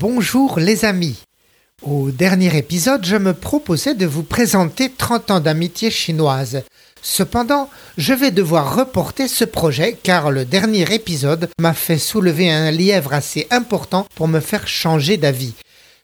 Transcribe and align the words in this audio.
Bonjour 0.00 0.58
les 0.58 0.84
amis. 0.84 1.22
Au 1.82 2.10
dernier 2.10 2.56
épisode, 2.56 3.04
je 3.04 3.16
me 3.16 3.34
proposais 3.34 3.94
de 3.94 4.04
vous 4.04 4.22
présenter 4.22 4.90
30 4.90 5.30
ans 5.30 5.40
d'amitié 5.40 5.90
chinoise. 5.90 6.62
Cependant, 7.02 7.70
je 7.96 8.12
vais 8.12 8.30
devoir 8.30 8.76
reporter 8.76 9.28
ce 9.28 9.44
projet 9.44 9.96
car 10.02 10.30
le 10.30 10.44
dernier 10.44 10.92
épisode 10.92 11.48
m'a 11.60 11.74
fait 11.74 11.98
soulever 11.98 12.50
un 12.50 12.70
lièvre 12.70 13.12
assez 13.12 13.46
important 13.50 14.06
pour 14.14 14.28
me 14.28 14.40
faire 14.40 14.66
changer 14.66 15.16
d'avis. 15.16 15.54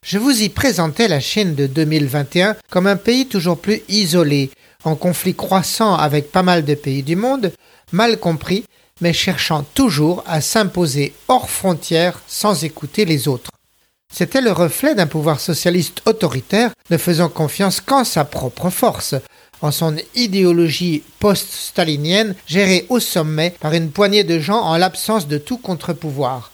Je 0.05 0.19
vous 0.19 0.43
y 0.43 0.49
présentais 0.49 1.09
la 1.09 1.21
Chine 1.21 1.55
de 1.55 1.67
2021 1.67 2.57
comme 2.71 2.87
un 2.87 2.97
pays 2.97 3.27
toujours 3.27 3.59
plus 3.59 3.83
isolé, 3.89 4.51
en 4.85 4.97
conflit 4.97 5.35
croissant 5.35 5.95
avec 5.95 6.31
pas 6.31 6.43
mal 6.43 6.65
de 6.65 6.75
pays 6.75 7.03
du 7.03 7.17
monde, 7.17 7.53
mal 7.91 8.19
compris, 8.19 8.65
mais 9.01 9.13
cherchant 9.13 9.65
toujours 9.75 10.23
à 10.27 10.41
s'imposer 10.41 11.15
hors 11.29 11.51
frontières 11.51 12.21
sans 12.27 12.65
écouter 12.65 13.05
les 13.05 13.29
autres. 13.29 13.51
C'était 14.13 14.41
le 14.41 14.53
reflet 14.53 14.95
d'un 14.95 15.09
pouvoir 15.09 15.41
socialiste 15.41 16.03
autoritaire 16.07 16.71
ne 16.91 16.97
faisant 16.97 17.29
confiance 17.29 17.81
qu'en 17.81 18.05
sa 18.05 18.25
propre 18.25 18.71
force, 18.71 19.17
en 19.65 19.71
son 19.71 19.97
idéologie 20.15 21.03
post-stalinienne 21.21 22.35
gérée 22.47 22.85
au 22.91 23.01
sommet 23.01 23.55
par 23.61 23.73
une 23.73 23.91
poignée 23.91 24.23
de 24.23 24.39
gens 24.39 24.61
en 24.61 24.77
l'absence 24.77 25.27
de 25.27 25.39
tout 25.39 25.57
contre-pouvoir. 25.57 26.53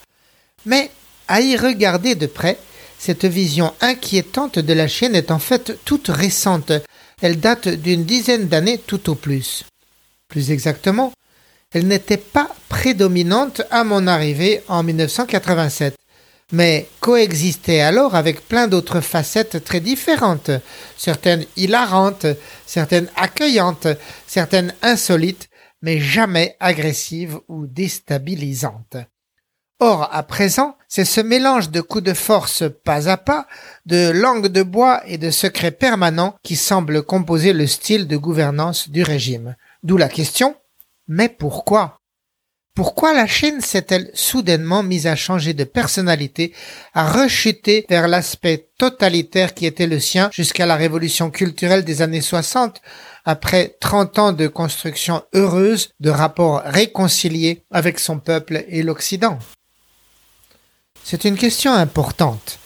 Mais, 0.64 0.92
à 1.26 1.40
y 1.40 1.56
regarder 1.56 2.14
de 2.14 2.26
près, 2.26 2.56
cette 3.00 3.24
vision 3.24 3.72
inquiétante 3.80 4.60
de 4.60 4.72
la 4.72 4.86
Chine 4.86 5.16
est 5.16 5.32
en 5.32 5.40
fait 5.40 5.84
toute 5.84 6.06
récente. 6.06 6.70
Elle 7.20 7.40
date 7.40 7.66
d'une 7.66 8.04
dizaine 8.04 8.46
d'années 8.46 8.78
tout 8.78 9.10
au 9.10 9.16
plus. 9.16 9.64
Plus 10.28 10.52
exactement, 10.52 11.12
elle 11.72 11.88
n'était 11.88 12.16
pas 12.16 12.54
prédominante 12.68 13.62
à 13.72 13.82
mon 13.82 14.06
arrivée 14.06 14.62
en 14.68 14.84
1987 14.84 15.96
mais 16.52 16.88
coexistait 17.00 17.80
alors 17.80 18.14
avec 18.14 18.46
plein 18.48 18.68
d'autres 18.68 19.00
facettes 19.00 19.64
très 19.64 19.80
différentes, 19.80 20.50
certaines 20.96 21.44
hilarantes, 21.56 22.26
certaines 22.66 23.10
accueillantes, 23.16 23.88
certaines 24.26 24.74
insolites, 24.82 25.48
mais 25.82 26.00
jamais 26.00 26.56
agressives 26.60 27.38
ou 27.48 27.66
déstabilisantes. 27.66 28.96
Or, 29.82 30.10
à 30.12 30.22
présent, 30.22 30.76
c'est 30.88 31.06
ce 31.06 31.22
mélange 31.22 31.70
de 31.70 31.80
coups 31.80 32.04
de 32.04 32.12
force 32.12 32.64
pas 32.84 33.08
à 33.08 33.16
pas, 33.16 33.46
de 33.86 34.10
langue 34.10 34.48
de 34.48 34.62
bois 34.62 35.00
et 35.06 35.16
de 35.16 35.30
secrets 35.30 35.70
permanents 35.70 36.34
qui 36.42 36.56
semble 36.56 37.02
composer 37.02 37.54
le 37.54 37.66
style 37.66 38.06
de 38.06 38.18
gouvernance 38.18 38.90
du 38.90 39.02
régime. 39.02 39.56
D'où 39.82 39.96
la 39.96 40.10
question, 40.10 40.54
mais 41.08 41.30
pourquoi? 41.30 41.99
Pourquoi 42.74 43.12
la 43.12 43.26
Chine 43.26 43.60
s'est-elle 43.60 44.10
soudainement 44.14 44.82
mise 44.82 45.06
à 45.06 45.16
changer 45.16 45.54
de 45.54 45.64
personnalité, 45.64 46.54
à 46.94 47.10
rechuter 47.10 47.84
vers 47.88 48.08
l'aspect 48.08 48.68
totalitaire 48.78 49.54
qui 49.54 49.66
était 49.66 49.86
le 49.86 50.00
sien 50.00 50.30
jusqu'à 50.32 50.66
la 50.66 50.76
révolution 50.76 51.30
culturelle 51.30 51.84
des 51.84 52.00
années 52.00 52.20
60, 52.20 52.80
après 53.24 53.76
30 53.80 54.18
ans 54.18 54.32
de 54.32 54.46
construction 54.46 55.22
heureuse, 55.34 55.90
de 56.00 56.10
rapports 56.10 56.62
réconciliés 56.64 57.64
avec 57.70 57.98
son 57.98 58.18
peuple 58.18 58.64
et 58.68 58.82
l'Occident? 58.82 59.38
C'est 61.02 61.24
une 61.24 61.36
question 61.36 61.72
importante, 61.72 62.58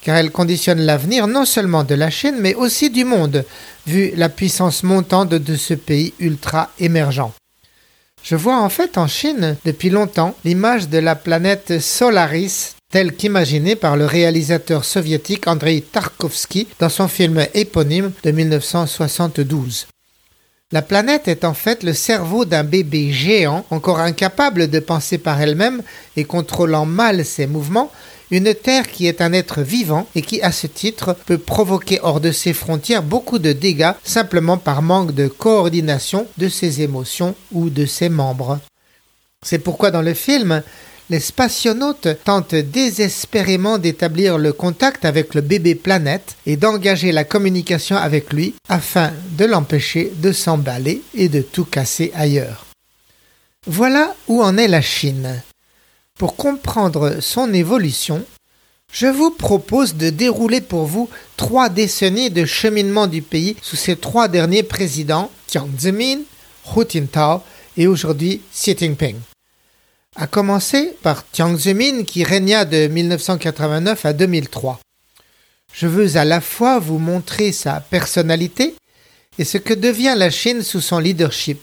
car 0.00 0.16
elle 0.16 0.30
conditionne 0.30 0.80
l'avenir 0.80 1.26
non 1.26 1.44
seulement 1.44 1.84
de 1.84 1.94
la 1.94 2.10
Chine, 2.10 2.36
mais 2.40 2.54
aussi 2.54 2.88
du 2.88 3.04
monde, 3.04 3.44
vu 3.86 4.12
la 4.16 4.28
puissance 4.30 4.82
montante 4.82 5.30
de 5.30 5.56
ce 5.56 5.74
pays 5.74 6.14
ultra 6.18 6.70
émergent. 6.78 7.32
Je 8.22 8.36
vois 8.36 8.60
en 8.60 8.68
fait 8.68 8.98
en 8.98 9.06
Chine 9.06 9.56
depuis 9.64 9.90
longtemps 9.90 10.34
l'image 10.44 10.88
de 10.88 10.98
la 10.98 11.16
planète 11.16 11.80
Solaris 11.80 12.74
telle 12.90 13.14
qu'imaginée 13.14 13.76
par 13.76 13.96
le 13.96 14.04
réalisateur 14.04 14.84
soviétique 14.84 15.46
Andrei 15.46 15.80
Tarkovsky 15.80 16.68
dans 16.78 16.88
son 16.88 17.08
film 17.08 17.46
éponyme 17.54 18.12
de 18.22 18.30
1972. 18.30 19.86
La 20.72 20.82
planète 20.82 21.26
est 21.26 21.44
en 21.44 21.54
fait 21.54 21.82
le 21.82 21.92
cerveau 21.92 22.44
d'un 22.44 22.62
bébé 22.62 23.12
géant, 23.12 23.64
encore 23.70 23.98
incapable 23.98 24.68
de 24.68 24.78
penser 24.78 25.18
par 25.18 25.40
elle-même 25.40 25.82
et 26.16 26.24
contrôlant 26.24 26.86
mal 26.86 27.24
ses 27.24 27.48
mouvements, 27.48 27.90
une 28.30 28.54
Terre 28.54 28.88
qui 28.88 29.06
est 29.06 29.20
un 29.20 29.32
être 29.32 29.62
vivant 29.62 30.06
et 30.14 30.22
qui, 30.22 30.40
à 30.42 30.52
ce 30.52 30.66
titre, 30.66 31.16
peut 31.26 31.38
provoquer 31.38 31.98
hors 32.02 32.20
de 32.20 32.32
ses 32.32 32.52
frontières 32.52 33.02
beaucoup 33.02 33.38
de 33.38 33.52
dégâts 33.52 33.92
simplement 34.04 34.58
par 34.58 34.82
manque 34.82 35.14
de 35.14 35.26
coordination 35.26 36.26
de 36.38 36.48
ses 36.48 36.82
émotions 36.82 37.34
ou 37.52 37.70
de 37.70 37.86
ses 37.86 38.08
membres. 38.08 38.58
C'est 39.44 39.58
pourquoi 39.58 39.90
dans 39.90 40.02
le 40.02 40.14
film, 40.14 40.62
les 41.10 41.18
spationautes 41.18 42.08
tentent 42.24 42.54
désespérément 42.54 43.78
d'établir 43.78 44.38
le 44.38 44.52
contact 44.52 45.04
avec 45.04 45.34
le 45.34 45.40
bébé 45.40 45.74
planète 45.74 46.36
et 46.46 46.56
d'engager 46.56 47.10
la 47.10 47.24
communication 47.24 47.96
avec 47.96 48.32
lui 48.32 48.54
afin 48.68 49.10
de 49.36 49.44
l'empêcher 49.44 50.12
de 50.16 50.30
s'emballer 50.30 51.02
et 51.14 51.28
de 51.28 51.42
tout 51.42 51.64
casser 51.64 52.12
ailleurs. 52.14 52.66
Voilà 53.66 54.14
où 54.28 54.40
en 54.40 54.56
est 54.56 54.68
la 54.68 54.82
Chine. 54.82 55.42
Pour 56.20 56.36
comprendre 56.36 57.20
son 57.20 57.50
évolution, 57.54 58.22
je 58.92 59.06
vous 59.06 59.30
propose 59.30 59.94
de 59.94 60.10
dérouler 60.10 60.60
pour 60.60 60.84
vous 60.84 61.08
trois 61.38 61.70
décennies 61.70 62.28
de 62.28 62.44
cheminement 62.44 63.06
du 63.06 63.22
pays 63.22 63.56
sous 63.62 63.76
ses 63.76 63.96
trois 63.96 64.28
derniers 64.28 64.62
présidents, 64.62 65.30
Jiang 65.50 65.70
Zemin, 65.78 66.18
Hu 66.76 66.84
Jintao 66.86 67.40
et 67.78 67.86
aujourd'hui 67.86 68.42
Xi 68.52 68.76
Jinping. 68.76 69.16
A 70.14 70.26
commencer 70.26 70.94
par 71.02 71.24
Jiang 71.32 71.56
Zemin 71.56 72.04
qui 72.04 72.22
régna 72.22 72.66
de 72.66 72.86
1989 72.86 74.04
à 74.04 74.12
2003. 74.12 74.78
Je 75.72 75.86
veux 75.86 76.18
à 76.18 76.26
la 76.26 76.42
fois 76.42 76.78
vous 76.80 76.98
montrer 76.98 77.50
sa 77.50 77.80
personnalité 77.80 78.74
et 79.38 79.44
ce 79.44 79.56
que 79.56 79.72
devient 79.72 80.16
la 80.18 80.28
Chine 80.28 80.62
sous 80.62 80.82
son 80.82 80.98
leadership. 80.98 81.62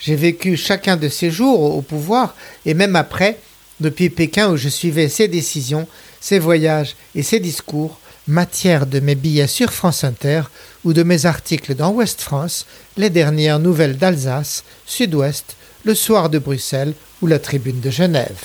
J'ai 0.00 0.16
vécu 0.16 0.56
chacun 0.56 0.96
de 0.96 1.10
ses 1.10 1.30
jours 1.30 1.60
au 1.60 1.82
pouvoir 1.82 2.34
et 2.64 2.72
même 2.72 2.96
après 2.96 3.38
depuis 3.80 4.10
Pékin 4.10 4.50
où 4.50 4.56
je 4.56 4.68
suivais 4.68 5.08
ses 5.08 5.28
décisions, 5.28 5.86
ses 6.20 6.38
voyages 6.38 6.96
et 7.14 7.22
ses 7.22 7.40
discours, 7.40 7.98
matière 8.28 8.86
de 8.86 9.00
mes 9.00 9.14
billets 9.14 9.46
sur 9.46 9.72
France 9.72 10.04
Inter 10.04 10.42
ou 10.84 10.92
de 10.92 11.02
mes 11.02 11.26
articles 11.26 11.74
dans 11.74 11.90
Ouest 11.92 12.20
France, 12.20 12.66
les 12.96 13.10
dernières 13.10 13.58
nouvelles 13.58 13.96
d'Alsace, 13.96 14.64
Sud-Ouest, 14.86 15.56
le 15.84 15.94
soir 15.94 16.30
de 16.30 16.38
Bruxelles 16.38 16.94
ou 17.20 17.26
la 17.26 17.38
tribune 17.38 17.80
de 17.80 17.90
Genève. 17.90 18.38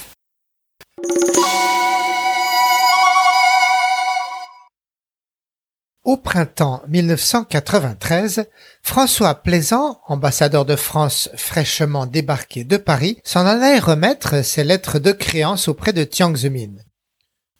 Au 6.08 6.16
printemps 6.16 6.82
1993, 6.88 8.46
François 8.82 9.36
Plaisant, 9.36 10.00
ambassadeur 10.08 10.64
de 10.64 10.78
France 10.78 11.30
fraîchement 11.36 12.06
débarqué 12.06 12.64
de 12.64 12.78
Paris, 12.78 13.20
s'en 13.26 13.46
allait 13.46 13.78
remettre 13.78 14.42
ses 14.42 14.64
lettres 14.64 15.00
de 15.00 15.12
créance 15.12 15.68
auprès 15.68 15.92
de 15.92 16.08
Jiang 16.10 16.34
Zemin. 16.34 16.76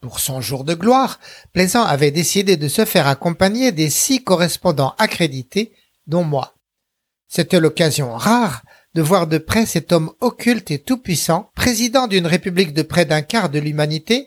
Pour 0.00 0.18
son 0.18 0.40
jour 0.40 0.64
de 0.64 0.72
gloire, 0.72 1.20
Plaisant 1.52 1.84
avait 1.84 2.10
décidé 2.10 2.56
de 2.56 2.68
se 2.68 2.86
faire 2.86 3.06
accompagner 3.06 3.70
des 3.70 3.90
six 3.90 4.24
correspondants 4.24 4.94
accrédités, 4.96 5.74
dont 6.06 6.24
moi. 6.24 6.54
C'était 7.28 7.60
l'occasion 7.60 8.16
rare 8.16 8.62
de 8.94 9.02
voir 9.02 9.26
de 9.26 9.36
près 9.36 9.66
cet 9.66 9.92
homme 9.92 10.10
occulte 10.20 10.70
et 10.70 10.78
tout-puissant, 10.78 11.50
président 11.54 12.06
d'une 12.06 12.26
république 12.26 12.72
de 12.72 12.80
près 12.80 13.04
d'un 13.04 13.20
quart 13.20 13.50
de 13.50 13.58
l'humanité, 13.58 14.26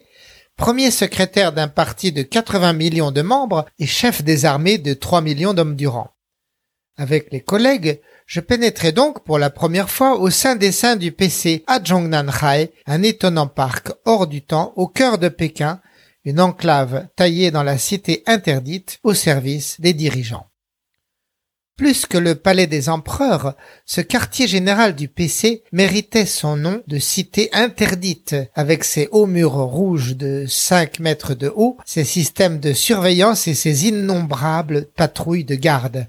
premier 0.62 0.92
secrétaire 0.92 1.54
d'un 1.54 1.68
parti 1.68 2.12
de 2.12 2.22
80 2.22 2.74
millions 2.74 3.10
de 3.10 3.24
membres 3.24 3.66
et 3.80 3.88
chef 3.88 4.24
des 4.24 4.46
armées 4.46 4.78
de 4.78 4.94
3 4.94 5.22
millions 5.22 5.56
d'hommes 5.56 5.76
durant. 5.76 6.12
Avec 6.98 7.32
les 7.32 7.42
collègues, 7.42 8.00
je 8.28 8.42
pénétrai 8.42 8.92
donc 8.92 9.24
pour 9.24 9.40
la 9.40 9.50
première 9.50 9.90
fois 9.90 10.20
au 10.20 10.30
sein 10.30 10.56
des 10.56 10.72
saints 10.72 10.98
du 10.98 11.12
PC 11.12 11.64
à 11.66 11.84
Zhongnanhai, 11.84 12.74
un 12.86 13.02
étonnant 13.02 13.48
parc 13.48 13.92
hors 14.06 14.28
du 14.28 14.44
temps 14.44 14.72
au 14.76 14.88
cœur 14.88 15.18
de 15.18 15.30
Pékin, 15.30 15.82
une 16.26 16.40
enclave 16.40 17.08
taillée 17.16 17.50
dans 17.50 17.64
la 17.64 17.80
cité 17.80 18.22
interdite 18.28 19.00
au 19.02 19.16
service 19.16 19.82
des 19.82 19.96
dirigeants. 19.96 20.51
Plus 21.82 22.06
que 22.06 22.20
le 22.20 22.36
palais 22.36 22.68
des 22.68 22.90
empereurs, 22.90 23.56
ce 23.88 24.02
quartier 24.02 24.48
général 24.48 24.94
du 24.94 25.08
PC 25.08 25.64
méritait 25.72 26.28
son 26.28 26.56
nom 26.56 26.84
de 26.86 27.00
cité 27.00 27.50
interdite, 27.54 28.36
avec 28.54 28.84
ses 28.84 29.10
hauts 29.12 29.26
murs 29.26 29.56
rouges 29.56 30.16
de 30.16 30.46
5 30.48 31.00
mètres 31.00 31.34
de 31.34 31.52
haut, 31.56 31.78
ses 31.84 32.04
systèmes 32.04 32.60
de 32.60 32.74
surveillance 32.74 33.48
et 33.48 33.56
ses 33.56 33.88
innombrables 33.88 34.90
patrouilles 34.96 35.44
de 35.44 35.56
garde. 35.56 36.06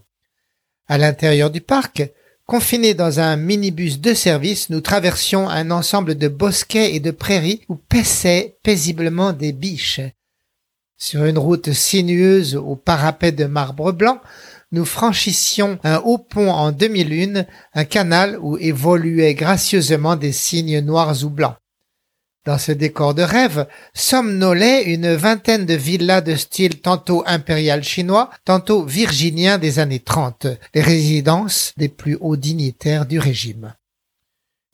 À 0.89 0.99
l'intérieur 0.99 1.49
du 1.51 1.63
parc, 1.63 2.03
Confinés 2.45 2.93
dans 2.93 3.21
un 3.21 3.37
minibus 3.37 3.99
de 3.99 4.13
service, 4.13 4.69
nous 4.69 4.83
traversions 4.83 5.49
un 5.49 5.71
ensemble 5.71 6.17
de 6.17 6.29
bosquets 6.29 6.95
et 6.95 7.01
de 7.01 7.13
prairies 7.13 7.63
où 7.71 7.77
paissaient 7.77 8.59
paisiblement 8.63 9.33
des 9.33 9.53
biches. 9.53 10.03
Sur 10.99 11.25
une 11.25 11.39
route 11.39 11.73
sinueuse 11.73 12.57
au 12.57 12.77
parapet 12.77 13.33
de 13.33 13.47
marbre 13.47 13.93
blanc, 13.93 14.21
nous 14.73 14.85
franchissions 14.85 15.79
un 15.85 15.99
haut 15.99 16.19
pont 16.19 16.51
en 16.51 16.73
demi-lune, 16.73 17.47
un 17.75 17.85
canal 17.85 18.39
où 18.41 18.57
évoluaient 18.59 19.35
gracieusement 19.35 20.17
des 20.17 20.33
cygnes 20.33 20.81
noirs 20.81 21.25
ou 21.25 21.31
blancs. 21.31 21.57
Dans 22.45 22.59
ce 22.59 22.73
décor 22.73 23.15
de 23.15 23.23
rêve, 23.23 23.69
somnolaient 23.95 24.83
une 24.93 25.15
vingtaine 25.15 25.65
de 25.65 25.75
villas 25.75 26.23
de 26.23 26.35
style 26.35 26.81
tantôt 26.81 27.23
impérial 27.25 27.85
chinois, 27.85 28.31
tantôt 28.45 28.85
virginien 28.85 29.59
des 29.59 29.79
années 29.79 30.01
30, 30.01 30.49
les 30.75 30.81
résidences 30.81 31.73
des 31.77 31.89
plus 31.89 32.17
hauts 32.21 32.37
dignitaires 32.37 33.07
du 33.07 33.21
régime. 33.21 33.75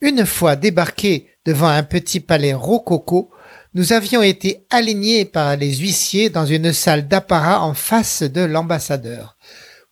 Une 0.01 0.25
fois 0.25 0.57
débarqués 0.57 1.29
devant 1.45 1.69
un 1.69 1.83
petit 1.83 2.21
palais 2.21 2.55
rococo, 2.55 3.31
nous 3.75 3.93
avions 3.93 4.23
été 4.23 4.65
alignés 4.71 5.27
par 5.27 5.57
les 5.57 5.75
huissiers 5.75 6.31
dans 6.31 6.47
une 6.47 6.73
salle 6.73 7.07
d'apparat 7.07 7.63
en 7.63 7.75
face 7.75 8.23
de 8.23 8.41
l'ambassadeur. 8.41 9.37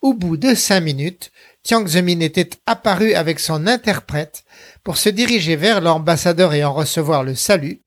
Au 0.01 0.13
bout 0.13 0.37
de 0.37 0.53
cinq 0.53 0.81
minutes, 0.81 1.31
Tiang 1.63 1.87
Zemin 1.87 2.19
était 2.19 2.49
apparu 2.65 3.13
avec 3.13 3.39
son 3.39 3.65
interprète 3.65 4.43
pour 4.83 4.97
se 4.97 5.09
diriger 5.09 5.55
vers 5.55 5.81
l'ambassadeur 5.81 6.53
et 6.53 6.63
en 6.63 6.73
recevoir 6.73 7.23
le 7.23 7.35
salut. 7.35 7.81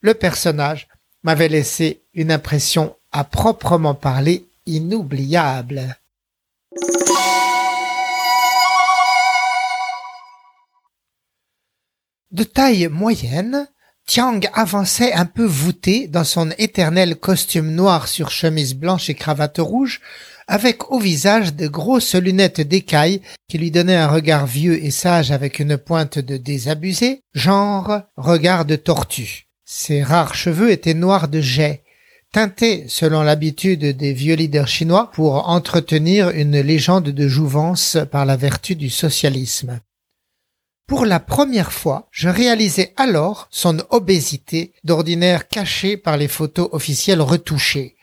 Le 0.00 0.14
personnage 0.14 0.88
m'avait 1.22 1.48
laissé 1.48 2.02
une 2.12 2.32
impression 2.32 2.96
à 3.12 3.24
proprement 3.24 3.94
parler 3.94 4.46
inoubliable. 4.66 5.96
De 12.32 12.42
taille 12.42 12.88
moyenne, 12.88 13.68
Tiang 14.06 14.40
avançait 14.52 15.12
un 15.12 15.24
peu 15.24 15.44
voûté 15.44 16.08
dans 16.08 16.24
son 16.24 16.50
éternel 16.58 17.16
costume 17.16 17.70
noir 17.70 18.08
sur 18.08 18.30
chemise 18.30 18.74
blanche 18.74 19.08
et 19.08 19.14
cravate 19.14 19.58
rouge, 19.58 20.00
avec 20.46 20.90
au 20.90 20.98
visage 20.98 21.54
de 21.54 21.66
grosses 21.66 22.14
lunettes 22.14 22.60
d'écaille 22.60 23.20
qui 23.48 23.58
lui 23.58 23.70
donnaient 23.70 23.96
un 23.96 24.08
regard 24.08 24.46
vieux 24.46 24.82
et 24.84 24.90
sage 24.90 25.30
avec 25.30 25.58
une 25.58 25.78
pointe 25.78 26.18
de 26.18 26.36
désabusé, 26.36 27.20
genre 27.34 28.02
regard 28.16 28.64
de 28.64 28.76
tortue. 28.76 29.46
Ses 29.64 30.02
rares 30.02 30.34
cheveux 30.34 30.70
étaient 30.70 30.94
noirs 30.94 31.28
de 31.28 31.40
jet, 31.40 31.82
teintés 32.32 32.84
selon 32.88 33.22
l'habitude 33.22 33.96
des 33.96 34.12
vieux 34.12 34.34
leaders 34.34 34.68
chinois 34.68 35.10
pour 35.12 35.48
entretenir 35.48 36.30
une 36.30 36.60
légende 36.60 37.10
de 37.10 37.28
jouvence 37.28 37.96
par 38.10 38.26
la 38.26 38.36
vertu 38.36 38.74
du 38.74 38.90
socialisme. 38.90 39.80
Pour 40.86 41.06
la 41.06 41.18
première 41.18 41.72
fois, 41.72 42.08
je 42.10 42.28
réalisais 42.28 42.92
alors 42.96 43.48
son 43.50 43.78
obésité 43.88 44.74
d'ordinaire 44.84 45.48
cachée 45.48 45.96
par 45.96 46.18
les 46.18 46.28
photos 46.28 46.68
officielles 46.72 47.22
retouchées. 47.22 47.96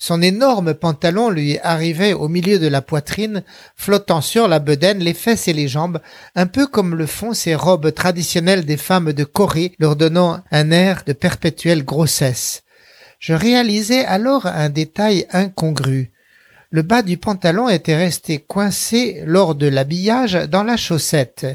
Son 0.00 0.22
énorme 0.22 0.74
pantalon 0.74 1.28
lui 1.28 1.58
arrivait 1.58 2.12
au 2.12 2.28
milieu 2.28 2.60
de 2.60 2.68
la 2.68 2.82
poitrine, 2.82 3.42
flottant 3.74 4.20
sur 4.20 4.46
la 4.46 4.60
bedaine, 4.60 5.00
les 5.00 5.12
fesses 5.12 5.48
et 5.48 5.52
les 5.52 5.66
jambes, 5.66 6.00
un 6.36 6.46
peu 6.46 6.68
comme 6.68 6.94
le 6.94 7.06
font 7.06 7.34
ces 7.34 7.56
robes 7.56 7.92
traditionnelles 7.92 8.64
des 8.64 8.76
femmes 8.76 9.12
de 9.12 9.24
Corée, 9.24 9.74
leur 9.80 9.96
donnant 9.96 10.40
un 10.52 10.70
air 10.70 11.02
de 11.04 11.12
perpétuelle 11.12 11.84
grossesse. 11.84 12.62
Je 13.18 13.34
réalisais 13.34 14.04
alors 14.04 14.46
un 14.46 14.68
détail 14.68 15.26
incongru. 15.32 16.12
Le 16.70 16.82
bas 16.82 17.02
du 17.02 17.16
pantalon 17.16 17.68
était 17.68 17.96
resté 17.96 18.38
coincé 18.38 19.22
lors 19.26 19.56
de 19.56 19.66
l'habillage 19.66 20.34
dans 20.34 20.62
la 20.62 20.76
chaussette. 20.76 21.46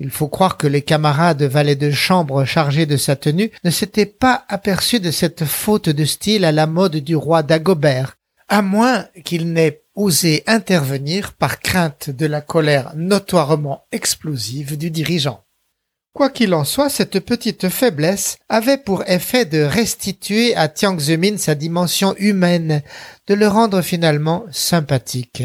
Il 0.00 0.10
faut 0.10 0.28
croire 0.28 0.56
que 0.56 0.68
les 0.68 0.82
camarades 0.82 1.42
valets 1.42 1.74
de 1.74 1.90
chambre 1.90 2.44
chargés 2.44 2.86
de 2.86 2.96
sa 2.96 3.16
tenue 3.16 3.50
ne 3.64 3.70
s'étaient 3.70 4.06
pas 4.06 4.44
aperçus 4.48 5.00
de 5.00 5.10
cette 5.10 5.44
faute 5.44 5.88
de 5.88 6.04
style 6.04 6.44
à 6.44 6.52
la 6.52 6.66
mode 6.66 6.96
du 6.96 7.16
roi 7.16 7.42
Dagobert, 7.42 8.14
à 8.48 8.62
moins 8.62 9.06
qu'il 9.24 9.52
n'ait 9.52 9.82
osé 9.96 10.44
intervenir 10.46 11.32
par 11.32 11.58
crainte 11.58 12.10
de 12.10 12.26
la 12.26 12.40
colère 12.40 12.92
notoirement 12.94 13.86
explosive 13.90 14.78
du 14.78 14.92
dirigeant. 14.92 15.44
Quoi 16.12 16.30
qu'il 16.30 16.54
en 16.54 16.64
soit, 16.64 16.90
cette 16.90 17.18
petite 17.20 17.68
faiblesse 17.68 18.38
avait 18.48 18.78
pour 18.78 19.02
effet 19.08 19.44
de 19.44 19.62
restituer 19.62 20.54
à 20.54 20.68
Tiang 20.68 20.98
Zemin 20.98 21.36
sa 21.36 21.56
dimension 21.56 22.14
humaine, 22.18 22.82
de 23.26 23.34
le 23.34 23.48
rendre 23.48 23.82
finalement 23.82 24.44
sympathique. 24.50 25.42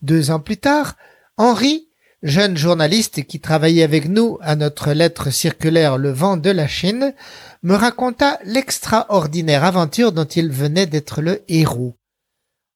Deux 0.00 0.30
ans 0.30 0.40
plus 0.40 0.56
tard, 0.56 0.96
Henri 1.36 1.89
jeune 2.22 2.56
journaliste 2.56 3.24
qui 3.24 3.40
travaillait 3.40 3.82
avec 3.82 4.08
nous 4.08 4.38
à 4.42 4.56
notre 4.56 4.92
lettre 4.92 5.30
circulaire 5.30 5.96
Le 5.96 6.10
vent 6.10 6.36
de 6.36 6.50
la 6.50 6.68
Chine, 6.68 7.14
me 7.62 7.74
raconta 7.74 8.38
l'extraordinaire 8.44 9.64
aventure 9.64 10.12
dont 10.12 10.24
il 10.24 10.50
venait 10.50 10.86
d'être 10.86 11.22
le 11.22 11.42
héros. 11.48 11.96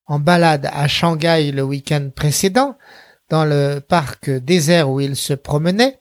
En 0.07 0.19
balade 0.19 0.69
à 0.73 0.89
Shanghai 0.89 1.53
le 1.53 1.63
week-end 1.63 2.11
précédent, 2.15 2.77
dans 3.31 3.45
le 3.45 3.81
parc 3.81 4.31
désert 4.31 4.91
où 4.91 5.01
il 5.01 5.17
se 5.17 5.33
promenait, 5.33 5.99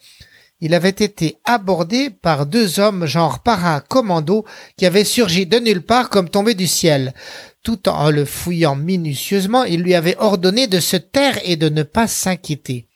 il 0.60 0.74
avait 0.74 0.90
été 0.90 1.38
abordé 1.44 2.10
par 2.10 2.46
deux 2.46 2.80
hommes 2.80 3.06
genre 3.06 3.40
para-commando 3.40 4.46
qui 4.78 4.86
avaient 4.86 5.04
surgi 5.04 5.46
de 5.46 5.60
nulle 5.60 5.82
part 5.82 6.10
comme 6.10 6.30
tombés 6.30 6.54
du 6.54 6.68
ciel. 6.68 7.14
Tout 7.64 7.90
en 7.90 8.12
le 8.12 8.24
fouillant 8.24 8.76
minutieusement, 8.76 9.66
il 9.66 9.82
lui 9.82 9.94
avait 9.96 10.18
ordonné 10.20 10.68
de 10.68 10.80
se 10.80 10.96
taire 10.96 11.38
et 11.44 11.58
de 11.58 11.68
ne 11.68 11.84
pas 11.84 12.08
s'inquiéter. 12.08 12.88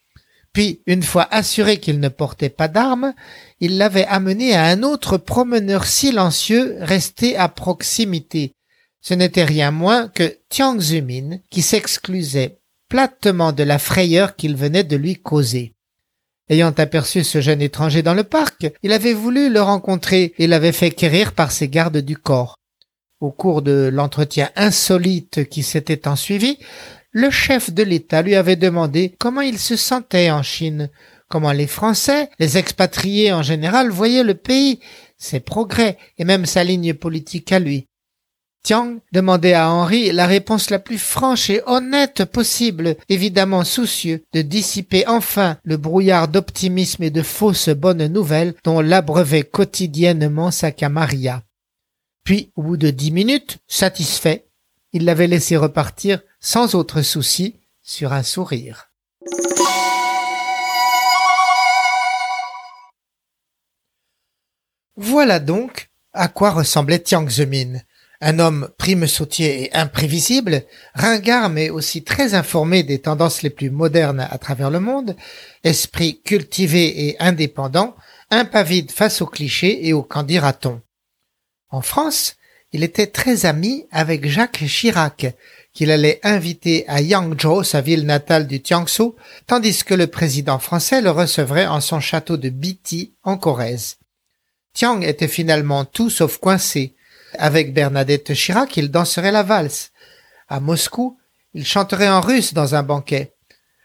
Puis, 0.57 0.81
une 0.87 1.03
fois 1.03 1.27
assuré 1.29 1.77
qu'il 1.77 1.99
ne 1.99 2.09
portait 2.09 2.49
pas 2.49 2.67
d'armes, 2.67 3.13
il 3.59 3.77
l'avait 3.77 4.07
amené 4.07 4.55
à 4.55 4.63
un 4.63 4.81
autre 4.81 5.19
promeneur 5.19 5.85
silencieux 5.85 6.77
resté 6.79 7.37
à 7.37 7.47
proximité. 7.47 8.55
Ce 8.99 9.13
n'était 9.13 9.43
rien 9.43 9.69
moins 9.69 10.07
que 10.07 10.35
Tiang 10.49 10.79
Zumin 10.79 11.37
qui 11.51 11.61
s'exclusait 11.61 12.57
platement 12.89 13.51
de 13.51 13.61
la 13.61 13.77
frayeur 13.77 14.35
qu'il 14.35 14.55
venait 14.55 14.83
de 14.83 14.95
lui 14.95 15.17
causer. 15.17 15.75
Ayant 16.49 16.73
aperçu 16.75 17.23
ce 17.23 17.39
jeune 17.39 17.61
étranger 17.61 18.01
dans 18.01 18.15
le 18.15 18.23
parc, 18.23 18.65
il 18.81 18.93
avait 18.93 19.13
voulu 19.13 19.51
le 19.53 19.61
rencontrer 19.61 20.33
et 20.39 20.47
l'avait 20.47 20.71
fait 20.71 20.89
quérir 20.89 21.33
par 21.33 21.51
ses 21.51 21.69
gardes 21.69 21.99
du 21.99 22.17
corps. 22.17 22.57
Au 23.19 23.29
cours 23.29 23.61
de 23.61 23.91
l'entretien 23.93 24.49
insolite 24.55 25.47
qui 25.49 25.61
s'était 25.61 26.07
ensuivi, 26.07 26.57
le 27.11 27.29
chef 27.29 27.71
de 27.71 27.83
l'État 27.83 28.21
lui 28.21 28.35
avait 28.35 28.55
demandé 28.55 29.15
comment 29.19 29.41
il 29.41 29.59
se 29.59 29.75
sentait 29.75 30.29
en 30.31 30.43
Chine, 30.43 30.89
comment 31.29 31.51
les 31.51 31.67
Français, 31.67 32.29
les 32.39 32.57
expatriés 32.57 33.33
en 33.33 33.43
général, 33.43 33.89
voyaient 33.89 34.23
le 34.23 34.35
pays, 34.35 34.79
ses 35.17 35.39
progrès 35.39 35.97
et 36.17 36.25
même 36.25 36.45
sa 36.45 36.63
ligne 36.63 36.93
politique 36.93 37.51
à 37.51 37.59
lui. 37.59 37.87
Tiang 38.63 38.99
demandait 39.13 39.53
à 39.53 39.69
Henri 39.69 40.11
la 40.11 40.25
réponse 40.25 40.69
la 40.69 40.79
plus 40.79 40.97
franche 40.97 41.49
et 41.49 41.61
honnête 41.65 42.25
possible, 42.25 42.97
évidemment 43.07 43.63
soucieux 43.63 44.23
de 44.33 44.41
dissiper 44.41 45.07
enfin 45.07 45.57
le 45.63 45.77
brouillard 45.77 46.27
d'optimisme 46.27 47.03
et 47.03 47.09
de 47.09 47.21
fausses 47.21 47.69
bonnes 47.69 48.07
nouvelles 48.07 48.55
dont 48.65 48.81
l'abreuvait 48.81 49.43
quotidiennement 49.43 50.51
sa 50.51 50.71
Camaria. 50.71 51.43
Puis, 52.25 52.51
au 52.57 52.63
bout 52.63 52.77
de 52.77 52.89
dix 52.89 53.11
minutes, 53.11 53.59
satisfait, 53.67 54.46
il 54.97 55.05
l'avait 55.05 55.27
laissé 55.27 55.57
repartir 55.57 56.21
sans 56.39 56.73
autre 56.73 57.03
souci, 57.03 57.59
sur 57.83 58.13
un 58.13 58.23
sourire. 58.23 58.89
Voilà 64.95 65.39
donc 65.39 65.91
à 66.13 66.27
quoi 66.29 66.49
ressemblait 66.49 66.97
Tiang 66.97 67.29
Zemin, 67.29 67.79
un 68.21 68.39
homme 68.39 68.69
prime-sautier 68.79 69.65
et 69.65 69.75
imprévisible, 69.75 70.63
ringard 70.95 71.49
mais 71.51 71.69
aussi 71.69 72.03
très 72.03 72.33
informé 72.33 72.81
des 72.81 72.99
tendances 72.99 73.43
les 73.43 73.51
plus 73.51 73.69
modernes 73.69 74.27
à 74.27 74.39
travers 74.39 74.71
le 74.71 74.79
monde, 74.79 75.15
esprit 75.63 76.23
cultivé 76.23 77.07
et 77.07 77.19
indépendant, 77.19 77.95
impavide 78.31 78.91
face 78.91 79.21
aux 79.21 79.27
clichés 79.27 79.87
et 79.87 79.93
aux 79.93 80.01
candidatons. 80.01 80.81
En 81.69 81.81
France, 81.81 82.36
il 82.73 82.83
était 82.83 83.07
très 83.07 83.45
ami 83.45 83.85
avec 83.91 84.27
Jacques 84.27 84.65
Chirac, 84.65 85.33
qu'il 85.73 85.91
allait 85.91 86.19
inviter 86.23 86.85
à 86.87 87.01
Yangzhou, 87.01 87.63
sa 87.63 87.81
ville 87.81 88.05
natale 88.05 88.47
du 88.47 88.59
Jiangsu, 88.63 89.11
tandis 89.45 89.83
que 89.83 89.93
le 89.93 90.07
président 90.07 90.59
français 90.59 91.01
le 91.01 91.11
recevrait 91.11 91.67
en 91.67 91.81
son 91.81 91.99
château 91.99 92.35
de 92.35 92.49
Biti, 92.49 93.13
en 93.23 93.37
Corrèze. 93.37 93.97
Tiang 94.73 95.01
était 95.01 95.27
finalement 95.27 95.85
tout 95.85 96.09
sauf 96.09 96.37
coincé. 96.37 96.95
Avec 97.37 97.73
Bernadette 97.73 98.33
Chirac, 98.33 98.75
il 98.77 98.89
danserait 98.89 99.31
la 99.31 99.43
valse. 99.43 99.91
À 100.47 100.59
Moscou, 100.59 101.17
il 101.53 101.65
chanterait 101.65 102.09
en 102.09 102.21
russe 102.21 102.53
dans 102.53 102.75
un 102.75 102.83
banquet. 102.83 103.33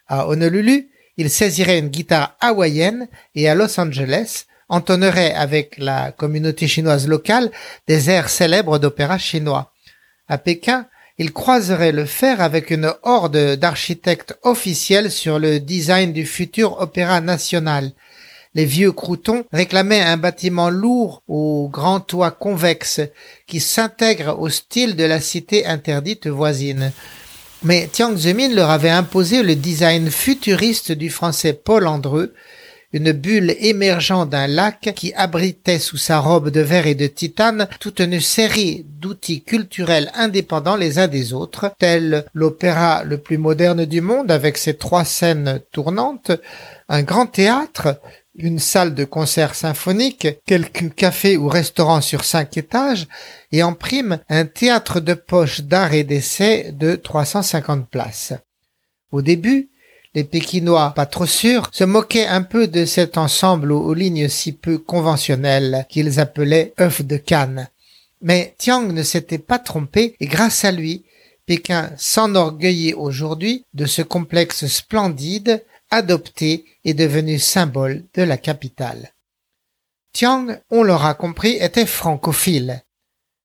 À 0.07 0.29
Honolulu, 0.29 0.91
il 1.17 1.31
saisirait 1.31 1.79
une 1.79 1.89
guitare 1.89 2.37
hawaïenne 2.41 3.09
et 3.35 3.49
à 3.49 3.55
Los 3.55 3.79
Angeles, 3.79 4.47
entonnerait 4.73 5.35
avec 5.35 5.76
la 5.76 6.12
communauté 6.12 6.67
chinoise 6.67 7.07
locale 7.07 7.50
des 7.87 8.09
airs 8.09 8.31
célèbres 8.31 8.79
d'opéra 8.79 9.19
chinois. 9.19 9.71
À 10.29 10.38
Pékin, 10.38 10.87
il 11.19 11.33
croiserait 11.33 11.93
le 11.93 12.07
fer 12.07 12.41
avec 12.41 12.71
une 12.71 12.95
horde 13.02 13.57
d'architectes 13.57 14.38
officiels 14.43 15.11
sur 15.11 15.38
le 15.38 15.61
design 15.61 16.14
du 16.14 16.25
futur 16.25 16.81
opéra 16.81 17.21
national. 17.21 17.93
Les 18.55 18.64
vieux 18.64 18.93
croutons 18.93 19.45
réclamaient 19.52 20.00
un 20.00 20.17
bâtiment 20.17 20.71
lourd 20.71 21.23
au 21.29 21.69
grand 21.71 22.00
toit 22.00 22.31
convexe 22.31 23.00
qui 23.47 23.61
s'intègre 23.61 24.38
au 24.41 24.49
style 24.49 24.97
de 24.97 25.05
la 25.05 25.21
cité 25.21 25.67
interdite 25.67 26.26
voisine. 26.29 26.93
Mais 27.62 27.88
Tiang 27.93 28.17
Zemin 28.17 28.49
leur 28.49 28.71
avait 28.71 28.91
imposé 28.91 29.43
le 29.43 29.55
design 29.55 30.11
futuriste 30.11 30.93
du 30.93 31.11
français 31.11 31.52
Paul 31.52 31.87
Andreu, 31.87 32.35
une 32.93 33.13
bulle 33.13 33.55
émergeant 33.59 34.27
d'un 34.27 34.47
lac 34.47 34.93
qui 34.95 35.13
abritait 35.15 35.79
sous 35.79 35.97
sa 35.97 36.19
robe 36.19 36.51
de 36.51 36.61
verre 36.61 36.87
et 36.87 36.95
de 36.95 37.07
titane 37.07 37.69
toute 37.81 38.01
une 38.01 38.21
série 38.21 38.85
d'outils 38.87 39.43
culturels 39.43 40.11
indépendants 40.15 40.77
les 40.77 40.99
uns 40.99 41.09
des 41.09 41.33
autres, 41.33 41.73
tels 41.79 42.25
l'opéra 42.35 43.05
le 43.05 43.19
plus 43.19 43.39
moderne 43.39 43.85
du 43.85 44.01
monde 44.01 44.31
avec 44.31 44.59
ses 44.59 44.75
trois 44.75 45.05
scènes 45.05 45.61
tournantes, 45.73 46.33
un 46.89 47.03
grand 47.03 47.27
théâtre, 47.27 48.01
une 48.35 48.59
salle 48.59 48.95
de 48.95 49.05
concert 49.05 49.55
symphonique, 49.55 50.29
quelques 50.47 50.95
cafés 50.95 51.37
ou 51.37 51.49
restaurants 51.49 52.01
sur 52.01 52.25
cinq 52.25 52.57
étages, 52.57 53.07
et 53.51 53.63
en 53.63 53.75
prime 53.75 54.19
un 54.29 54.47
théâtre 54.47 55.01
de 55.01 55.15
poche 55.15 55.63
d'art 55.63 55.93
et 55.93 56.05
d'essai 56.05 56.73
de 56.73 56.95
350 56.95 57.89
places. 57.89 58.33
Au 59.11 59.21
début, 59.21 59.69
les 60.14 60.25
Pékinois, 60.25 60.92
pas 60.95 61.07
trop 61.07 61.26
sûrs, 61.26 61.69
se 61.73 61.85
moquaient 61.85 62.26
un 62.26 62.42
peu 62.42 62.66
de 62.66 62.85
cet 62.85 63.16
ensemble 63.16 63.73
aux, 63.73 63.95
lignes 63.95 64.28
si 64.28 64.52
peu 64.52 64.78
conventionnelles 64.78 65.87
qu'ils 65.88 66.21
appelaient 66.21 66.75
œufs 66.81 67.02
de 67.02 67.16
canne. 67.16 67.69
Mais 68.21 68.54
Tiang 68.59 68.92
ne 68.92 69.02
s'était 69.02 69.38
pas 69.38 69.59
trompé 69.59 70.16
et 70.21 70.26
grâce 70.26 70.64
à 70.64 70.73
lui, 70.73 71.04
Pékin 71.47 71.90
s'enorgueillit 71.97 72.95
aujourd'hui 72.95 73.64
de 73.75 73.87
ce 73.87 74.02
complexe 74.02 74.66
splendide, 74.66 75.64
adopté 75.90 76.64
et 76.85 76.95
devenu 76.95 77.38
symbole 77.38 78.04
de 78.14 78.23
la 78.23 78.37
capitale. 78.37 79.12
Tiang, 80.12 80.59
on 80.71 80.83
l'aura 80.83 81.14
compris, 81.14 81.57
était 81.59 81.87
francophile. 81.87 82.83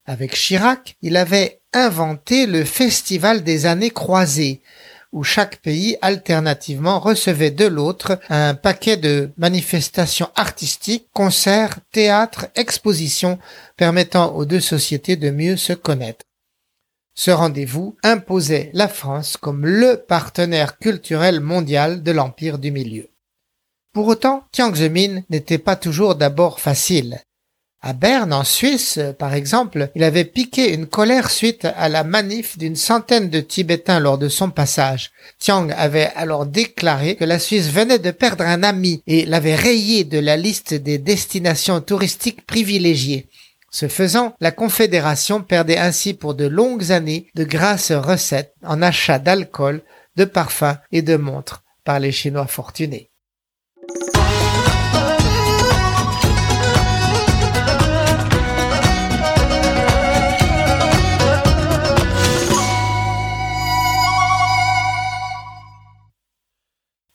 Avec 0.06 0.36
Chirac, 0.36 0.96
il 1.02 1.18
avait 1.18 1.60
inventé 1.74 2.46
le 2.46 2.64
festival 2.64 3.44
des 3.44 3.66
années 3.66 3.90
croisées, 3.90 4.62
où 5.18 5.24
chaque 5.24 5.58
pays 5.64 5.98
alternativement 6.04 7.00
recevait 7.00 7.50
de 7.50 7.66
l'autre 7.66 8.20
un 8.30 8.54
paquet 8.54 8.98
de 8.98 9.32
manifestations 9.38 10.30
artistiques, 10.36 11.08
concerts, 11.12 11.80
théâtres, 11.92 12.46
expositions 12.54 13.40
permettant 13.78 14.36
aux 14.36 14.46
deux 14.46 14.60
sociétés 14.60 15.16
de 15.16 15.32
mieux 15.32 15.58
se 15.58 15.74
connaître. 15.74 16.24
Ce 17.16 17.32
rendez-vous 17.32 17.98
imposait 18.04 18.70
la 18.74 18.88
France 18.88 19.38
comme 19.38 19.66
le 19.66 19.98
partenaire 20.08 20.78
culturel 20.78 21.40
mondial 21.40 22.04
de 22.04 22.12
l'Empire 22.12 22.60
du 22.60 22.70
Milieu. 22.70 23.10
Pour 23.94 24.06
autant, 24.06 24.44
Jiang 24.54 24.76
Zemin 24.76 25.22
n'était 25.32 25.58
pas 25.58 25.76
toujours 25.76 26.14
d'abord 26.14 26.60
facile. 26.60 27.18
À 27.82 27.94
Berne, 27.94 28.34
en 28.34 28.44
Suisse, 28.44 29.00
par 29.20 29.36
exemple, 29.36 29.90
il 29.94 30.04
avait 30.04 30.26
piqué 30.26 30.74
une 30.74 30.88
colère 30.88 31.30
suite 31.30 31.66
à 31.66 31.90
la 31.90 32.04
manif 32.04 32.58
d'une 32.58 32.76
centaine 32.76 33.30
de 33.30 33.40
Tibétains 33.40 34.00
lors 34.00 34.18
de 34.18 34.30
son 34.30 34.50
passage. 34.50 35.12
Tiang 35.38 35.70
avait 35.70 36.12
alors 36.16 36.48
déclaré 36.48 37.16
que 37.16 37.24
la 37.24 37.38
Suisse 37.38 37.70
venait 37.70 38.00
de 38.00 38.12
perdre 38.12 38.44
un 38.44 38.64
ami 38.64 39.04
et 39.06 39.26
l'avait 39.26 39.56
rayé 39.56 40.06
de 40.06 40.18
la 40.18 40.38
liste 40.38 40.74
des 40.74 40.98
destinations 40.98 41.80
touristiques 41.80 42.48
privilégiées. 42.48 43.30
Ce 43.70 43.88
faisant, 43.88 44.34
la 44.40 44.52
Confédération 44.52 45.44
perdait 45.44 45.78
ainsi 45.78 46.16
pour 46.16 46.34
de 46.34 46.48
longues 46.48 46.92
années 46.92 47.28
de 47.36 47.44
grasses 47.44 47.92
recettes 47.92 48.56
en 48.64 48.82
achat 48.82 49.20
d'alcool, 49.20 49.84
de 50.16 50.26
parfums 50.26 50.78
et 50.92 51.04
de 51.04 51.16
montres 51.16 51.64
par 51.84 52.00
les 52.00 52.12
Chinois 52.12 52.48
fortunés. 52.48 53.12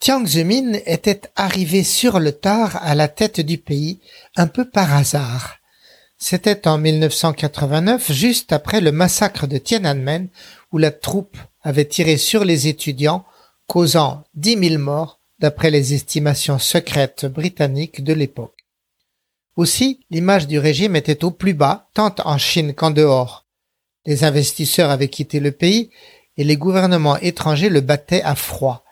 Jiang 0.03 0.27
Zemin 0.27 0.81
était 0.85 1.21
arrivé 1.37 1.85
sur 1.85 2.19
le 2.19 2.33
tard 2.33 2.77
à 2.83 2.97
la 2.97 3.07
tête 3.07 3.41
du 3.41 3.57
pays 3.57 4.01
un 4.35 4.49
peu 4.49 4.69
par 4.69 4.93
hasard. 4.97 5.59
C'était 6.19 6.67
en 6.67 6.77
1989, 6.77 8.11
juste 8.11 8.53
après 8.53 8.81
le 8.81 8.91
massacre 8.91 9.47
de 9.47 9.59
Tiananmen, 9.59 10.27
où 10.73 10.79
la 10.79 10.91
troupe 10.91 11.37
avait 11.63 11.85
tiré 11.85 12.17
sur 12.17 12.45
les 12.45 12.67
étudiants, 12.67 13.25
causant 13.69 14.25
dix 14.35 14.57
mille 14.57 14.79
morts 14.79 15.21
d'après 15.39 15.71
les 15.71 15.95
estimations 15.95 16.59
secrètes 16.59 17.27
britanniques 17.27 18.03
de 18.03 18.13
l'époque. 18.13 18.59
Aussi, 19.55 20.01
l'image 20.11 20.49
du 20.49 20.59
régime 20.59 20.97
était 20.97 21.23
au 21.23 21.31
plus 21.31 21.55
bas, 21.55 21.91
tant 21.95 22.13
en 22.25 22.39
Chine 22.39 22.75
qu'en 22.75 22.91
dehors. 22.91 23.47
Les 24.05 24.25
investisseurs 24.25 24.91
avaient 24.91 25.07
quitté 25.07 25.39
le 25.39 25.53
pays 25.53 25.91
et 26.37 26.43
les 26.43 26.57
gouvernements 26.57 27.19
étrangers 27.19 27.69
le 27.69 27.83
battaient 27.83 28.23
à 28.23 28.35
froid. 28.35 28.85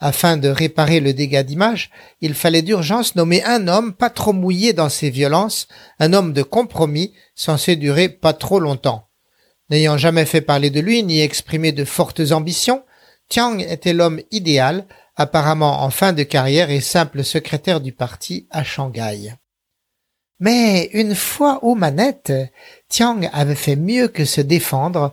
Afin 0.00 0.36
de 0.36 0.48
réparer 0.48 1.00
le 1.00 1.12
dégât 1.12 1.42
d'image, 1.42 1.90
il 2.20 2.34
fallait 2.34 2.62
d'urgence 2.62 3.16
nommer 3.16 3.42
un 3.44 3.66
homme 3.66 3.92
pas 3.92 4.10
trop 4.10 4.32
mouillé 4.32 4.72
dans 4.72 4.88
ses 4.88 5.10
violences, 5.10 5.66
un 5.98 6.12
homme 6.12 6.32
de 6.32 6.42
compromis 6.42 7.12
censé 7.34 7.74
durer 7.74 8.08
pas 8.08 8.32
trop 8.32 8.60
longtemps. 8.60 9.08
N'ayant 9.70 9.98
jamais 9.98 10.24
fait 10.24 10.40
parler 10.40 10.70
de 10.70 10.80
lui 10.80 11.02
ni 11.02 11.20
exprimé 11.20 11.72
de 11.72 11.84
fortes 11.84 12.30
ambitions, 12.30 12.84
Tiang 13.28 13.58
était 13.58 13.92
l'homme 13.92 14.20
idéal, 14.30 14.86
apparemment 15.16 15.82
en 15.82 15.90
fin 15.90 16.12
de 16.12 16.22
carrière 16.22 16.70
et 16.70 16.80
simple 16.80 17.24
secrétaire 17.24 17.80
du 17.80 17.92
parti 17.92 18.46
à 18.50 18.62
Shanghai. 18.62 19.34
Mais 20.40 20.88
une 20.92 21.16
fois 21.16 21.64
aux 21.64 21.74
manettes, 21.74 22.32
Tiang 22.88 23.28
avait 23.32 23.56
fait 23.56 23.76
mieux 23.76 24.06
que 24.06 24.24
se 24.24 24.40
défendre 24.40 25.12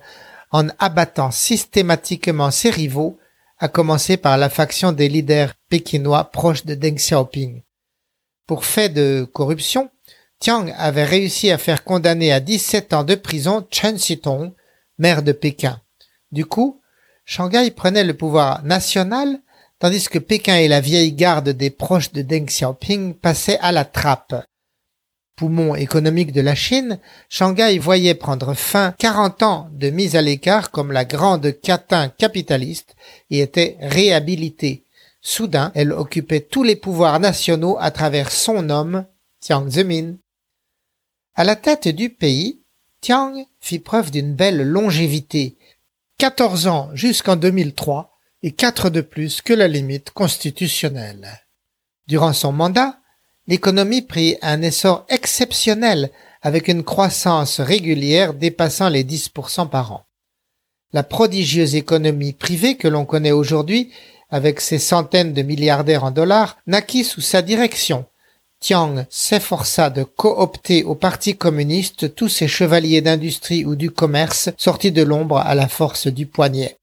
en 0.51 0.67
abattant 0.77 1.31
systématiquement 1.31 2.51
ses 2.51 2.69
rivaux 2.69 3.17
à 3.57 3.67
commencer 3.67 4.17
par 4.17 4.37
la 4.37 4.49
faction 4.49 4.91
des 4.91 5.09
leaders 5.09 5.53
pékinois 5.69 6.25
proches 6.25 6.65
de 6.65 6.75
Deng 6.75 6.95
Xiaoping. 6.95 7.61
Pour 8.47 8.65
fait 8.65 8.89
de 8.89 9.27
corruption, 9.33 9.89
Tiang 10.39 10.67
avait 10.77 11.05
réussi 11.05 11.49
à 11.49 11.57
faire 11.57 11.83
condamner 11.83 12.31
à 12.31 12.39
17 12.39 12.93
ans 12.93 13.03
de 13.03 13.15
prison 13.15 13.65
Chen 13.71 13.95
Xitong, 13.95 14.53
maire 14.97 15.23
de 15.23 15.31
Pékin. 15.31 15.81
Du 16.31 16.45
coup, 16.45 16.81
Shanghai 17.23 17.71
prenait 17.71 18.03
le 18.03 18.13
pouvoir 18.13 18.63
national, 18.63 19.39
tandis 19.79 20.07
que 20.07 20.19
Pékin 20.19 20.57
et 20.57 20.67
la 20.67 20.81
vieille 20.81 21.13
garde 21.13 21.49
des 21.49 21.69
proches 21.69 22.11
de 22.11 22.21
Deng 22.21 22.45
Xiaoping 22.45 23.15
passaient 23.15 23.59
à 23.59 23.71
la 23.71 23.85
trappe 23.85 24.35
poumon 25.35 25.75
économique 25.75 26.31
de 26.31 26.41
la 26.41 26.55
Chine, 26.55 26.99
Shanghai 27.29 27.77
voyait 27.77 28.15
prendre 28.15 28.53
fin 28.53 28.93
40 28.97 29.43
ans 29.43 29.69
de 29.73 29.89
mise 29.89 30.15
à 30.15 30.21
l'écart 30.21 30.71
comme 30.71 30.91
la 30.91 31.05
grande 31.05 31.59
catin 31.61 32.09
capitaliste 32.09 32.95
et 33.29 33.39
était 33.39 33.77
réhabilitée. 33.81 34.85
Soudain, 35.21 35.71
elle 35.75 35.91
occupait 35.91 36.41
tous 36.41 36.63
les 36.63 36.75
pouvoirs 36.75 37.19
nationaux 37.19 37.77
à 37.79 37.91
travers 37.91 38.31
son 38.31 38.69
homme, 38.69 39.05
Jiang 39.45 39.69
Zemin. 39.69 40.15
À 41.33 41.43
la 41.43 41.55
tête 41.55 41.87
du 41.87 42.09
pays, 42.09 42.61
Tiang 43.01 43.45
fit 43.59 43.79
preuve 43.79 44.11
d'une 44.11 44.33
belle 44.33 44.61
longévité, 44.61 45.57
14 46.17 46.67
ans 46.67 46.89
jusqu'en 46.93 47.35
2003 47.35 48.17
et 48.43 48.51
4 48.51 48.89
de 48.89 49.01
plus 49.01 49.41
que 49.41 49.53
la 49.53 49.67
limite 49.67 50.11
constitutionnelle. 50.11 51.41
Durant 52.07 52.33
son 52.33 52.51
mandat, 52.51 52.99
l'économie 53.47 54.01
prit 54.01 54.37
un 54.41 54.61
essor 54.61 55.05
exceptionnel 55.09 56.11
avec 56.41 56.67
une 56.67 56.83
croissance 56.83 57.59
régulière 57.59 58.33
dépassant 58.33 58.89
les 58.89 59.03
10% 59.03 59.69
par 59.69 59.91
an. 59.91 60.05
La 60.93 61.03
prodigieuse 61.03 61.75
économie 61.75 62.33
privée 62.33 62.77
que 62.77 62.87
l'on 62.87 63.05
connaît 63.05 63.31
aujourd'hui, 63.31 63.91
avec 64.29 64.61
ses 64.61 64.79
centaines 64.79 65.33
de 65.33 65.41
milliardaires 65.41 66.03
en 66.03 66.11
dollars, 66.11 66.57
naquit 66.67 67.03
sous 67.03 67.21
sa 67.21 67.41
direction. 67.41 68.05
Tiang 68.59 69.05
s'efforça 69.09 69.89
de 69.89 70.03
coopter 70.03 70.83
au 70.83 70.95
Parti 70.95 71.35
communiste 71.35 72.15
tous 72.15 72.29
ces 72.29 72.47
chevaliers 72.47 73.01
d'industrie 73.01 73.65
ou 73.65 73.75
du 73.75 73.91
commerce 73.91 74.49
sortis 74.57 74.91
de 74.91 75.03
l'ombre 75.03 75.37
à 75.37 75.55
la 75.55 75.67
force 75.67 76.07
du 76.07 76.25
poignet. 76.25 76.77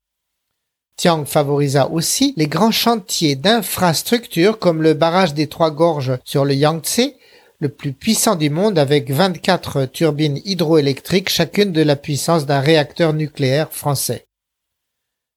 Tiang 1.02 1.24
favorisa 1.24 1.88
aussi 1.88 2.32
les 2.36 2.46
grands 2.46 2.70
chantiers 2.70 3.34
d'infrastructures 3.34 4.60
comme 4.60 4.82
le 4.82 4.94
barrage 4.94 5.34
des 5.34 5.48
Trois 5.48 5.72
Gorges 5.72 6.16
sur 6.22 6.44
le 6.44 6.54
Yangtze, 6.54 7.10
le 7.58 7.68
plus 7.70 7.92
puissant 7.92 8.36
du 8.36 8.50
monde 8.50 8.78
avec 8.78 9.10
24 9.10 9.86
turbines 9.86 10.38
hydroélectriques, 10.44 11.28
chacune 11.28 11.72
de 11.72 11.82
la 11.82 11.96
puissance 11.96 12.46
d'un 12.46 12.60
réacteur 12.60 13.14
nucléaire 13.14 13.72
français. 13.72 14.28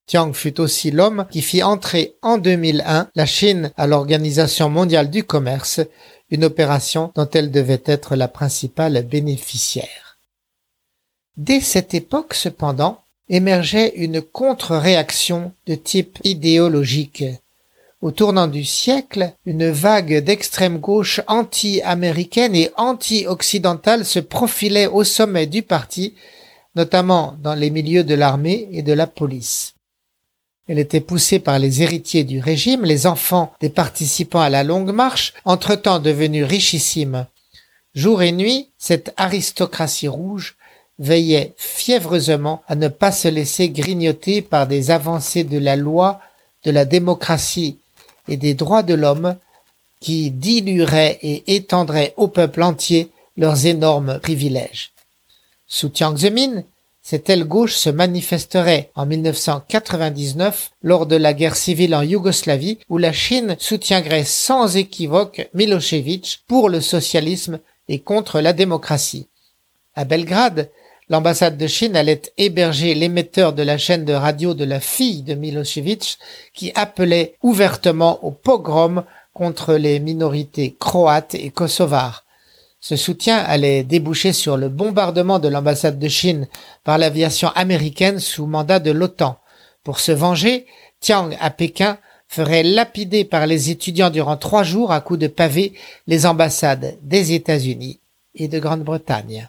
Tiang 0.06 0.32
fut 0.34 0.60
aussi 0.60 0.92
l'homme 0.92 1.26
qui 1.32 1.42
fit 1.42 1.64
entrer 1.64 2.16
en 2.22 2.38
2001 2.38 3.08
la 3.16 3.26
Chine 3.26 3.72
à 3.76 3.88
l'Organisation 3.88 4.68
mondiale 4.68 5.10
du 5.10 5.24
commerce, 5.24 5.80
une 6.30 6.44
opération 6.44 7.10
dont 7.16 7.28
elle 7.32 7.50
devait 7.50 7.82
être 7.86 8.14
la 8.14 8.28
principale 8.28 9.02
bénéficiaire. 9.02 10.20
Dès 11.36 11.60
cette 11.60 11.92
époque, 11.92 12.34
cependant, 12.34 13.02
émergeait 13.28 13.92
une 13.96 14.22
contre-réaction 14.22 15.52
de 15.66 15.74
type 15.74 16.18
idéologique. 16.24 17.24
Au 18.02 18.10
tournant 18.10 18.46
du 18.46 18.64
siècle, 18.64 19.32
une 19.46 19.70
vague 19.70 20.22
d'extrême 20.22 20.78
gauche 20.78 21.20
anti-américaine 21.26 22.54
et 22.54 22.70
anti-occidentale 22.76 24.04
se 24.04 24.20
profilait 24.20 24.86
au 24.86 25.02
sommet 25.02 25.46
du 25.46 25.62
parti, 25.62 26.14
notamment 26.74 27.36
dans 27.42 27.54
les 27.54 27.70
milieux 27.70 28.04
de 28.04 28.14
l'armée 28.14 28.68
et 28.70 28.82
de 28.82 28.92
la 28.92 29.06
police. 29.06 29.74
Elle 30.68 30.78
était 30.78 31.00
poussée 31.00 31.38
par 31.38 31.58
les 31.58 31.82
héritiers 31.82 32.24
du 32.24 32.40
régime, 32.40 32.84
les 32.84 33.06
enfants 33.06 33.52
des 33.60 33.70
participants 33.70 34.40
à 34.40 34.50
la 34.50 34.62
longue 34.62 34.92
marche, 34.92 35.32
entre-temps 35.44 36.00
devenus 36.00 36.44
richissimes. 36.44 37.26
Jour 37.94 38.22
et 38.22 38.32
nuit, 38.32 38.72
cette 38.76 39.14
aristocratie 39.16 40.08
rouge 40.08 40.56
veillait 40.98 41.54
fiévreusement 41.56 42.62
à 42.68 42.74
ne 42.74 42.88
pas 42.88 43.12
se 43.12 43.28
laisser 43.28 43.68
grignoter 43.68 44.42
par 44.42 44.66
des 44.66 44.90
avancées 44.90 45.44
de 45.44 45.58
la 45.58 45.76
loi, 45.76 46.20
de 46.64 46.70
la 46.70 46.84
démocratie 46.84 47.78
et 48.28 48.36
des 48.36 48.54
droits 48.54 48.82
de 48.82 48.94
l'homme 48.94 49.36
qui 50.00 50.30
dilueraient 50.30 51.18
et 51.22 51.56
étendraient 51.56 52.14
au 52.16 52.28
peuple 52.28 52.62
entier 52.62 53.10
leurs 53.36 53.66
énormes 53.66 54.18
privilèges. 54.20 54.92
Sous 55.66 55.90
Jiang 55.92 56.16
Zemin, 56.16 56.62
cette 57.02 57.30
aile 57.30 57.44
gauche 57.44 57.76
se 57.76 57.88
manifesterait 57.88 58.90
en 58.96 59.06
1999 59.06 60.72
lors 60.82 61.06
de 61.06 61.14
la 61.14 61.34
guerre 61.34 61.54
civile 61.54 61.94
en 61.94 62.02
Yougoslavie 62.02 62.78
où 62.88 62.98
la 62.98 63.12
Chine 63.12 63.56
soutiendrait 63.60 64.24
sans 64.24 64.76
équivoque 64.76 65.48
Milosevic 65.54 66.40
pour 66.48 66.68
le 66.68 66.80
socialisme 66.80 67.60
et 67.88 68.00
contre 68.00 68.40
la 68.40 68.52
démocratie. 68.52 69.28
À 69.94 70.04
Belgrade, 70.04 70.68
l'ambassade 71.08 71.56
de 71.56 71.66
Chine 71.66 71.96
allait 71.96 72.22
héberger 72.36 72.94
l'émetteur 72.94 73.52
de 73.52 73.62
la 73.62 73.78
chaîne 73.78 74.04
de 74.04 74.12
radio 74.12 74.54
de 74.54 74.64
la 74.64 74.80
fille 74.80 75.22
de 75.22 75.34
Milosevic 75.34 76.18
qui 76.52 76.72
appelait 76.74 77.34
ouvertement 77.42 78.24
au 78.24 78.30
pogrom 78.30 79.04
contre 79.32 79.74
les 79.74 80.00
minorités 80.00 80.76
croates 80.78 81.34
et 81.34 81.50
kosovares. 81.50 82.24
Ce 82.80 82.96
soutien 82.96 83.38
allait 83.38 83.84
déboucher 83.84 84.32
sur 84.32 84.56
le 84.56 84.68
bombardement 84.68 85.38
de 85.38 85.48
l'ambassade 85.48 85.98
de 85.98 86.08
Chine 86.08 86.46
par 86.84 86.98
l'aviation 86.98 87.48
américaine 87.50 88.20
sous 88.20 88.46
mandat 88.46 88.78
de 88.78 88.90
l'OTAN. 88.90 89.38
Pour 89.82 90.00
se 90.00 90.12
venger, 90.12 90.66
Tiang 91.00 91.30
à 91.40 91.50
Pékin 91.50 91.98
ferait 92.28 92.62
lapider 92.62 93.24
par 93.24 93.46
les 93.46 93.70
étudiants 93.70 94.10
durant 94.10 94.36
trois 94.36 94.62
jours 94.62 94.92
à 94.92 95.00
coups 95.00 95.20
de 95.20 95.28
pavés 95.28 95.74
les 96.06 96.26
ambassades 96.26 96.96
des 97.02 97.32
États-Unis 97.32 98.00
et 98.34 98.48
de 98.48 98.58
Grande-Bretagne. 98.58 99.48